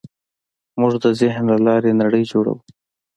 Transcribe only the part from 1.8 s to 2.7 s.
نړۍ جوړوو.